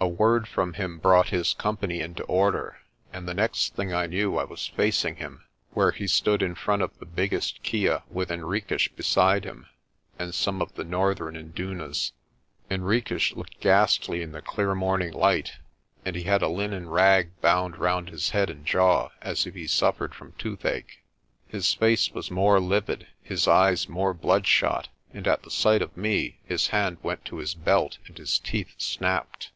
A 0.00 0.08
word 0.08 0.46
from 0.48 0.74
him 0.74 0.98
brought 0.98 1.30
his 1.30 1.52
company 1.52 2.00
into 2.00 2.22
order, 2.24 2.80
and 3.12 3.28
the 3.28 3.34
next 3.34 3.74
thing 3.74 3.92
I 3.92 4.06
knew 4.06 4.38
I 4.38 4.44
was 4.44 4.66
facing 4.66 5.16
him 5.16 5.44
where 5.72 5.90
he 5.90 6.06
stood 6.06 6.42
in 6.42 6.54
front 6.54 6.80
of 6.80 6.98
the 6.98 7.04
biggest 7.06 7.62
kya 7.62 8.02
with 8.08 8.30
Henriques 8.30 8.88
beside 8.88 9.44
him, 9.44 9.66
and 10.18 10.34
some 10.34 10.62
of 10.62 10.74
the 10.74 10.84
northern 10.84 11.34
indunas. 11.34 12.12
Henriques 12.70 13.32
looked 13.36 13.60
ghastly 13.60 14.22
in 14.22 14.32
the 14.32 14.40
clear 14.40 14.74
morning 14.74 15.12
light 15.12 15.54
and 16.04 16.14
he 16.16 16.22
had 16.22 16.42
a 16.42 16.48
linen 16.48 16.88
rag 16.88 17.38
bound 17.42 17.76
round 17.76 18.08
his 18.08 18.30
head 18.30 18.48
and 18.48 18.64
jaw, 18.64 19.10
as 19.22 19.46
if 19.46 19.54
he 19.54 19.66
suffered 19.66 20.14
from 20.14 20.32
toothache. 20.38 21.02
His 21.48 21.74
face 21.74 22.10
was 22.12 22.30
more 22.30 22.60
livid, 22.60 23.08
his 23.22 23.48
eyes 23.48 23.88
more 23.88 24.14
bloodshot, 24.14 24.88
and 25.12 25.26
at 25.26 25.42
the 25.42 25.50
sight 25.50 25.82
of 25.82 25.96
me 25.96 26.38
his 26.44 26.68
hand 26.68 26.96
went 27.02 27.24
to 27.26 27.38
his 27.38 27.54
belt 27.54 27.98
and 28.06 28.16
his 28.16 28.38
teeth 28.38 28.74
snapped. 28.78 29.50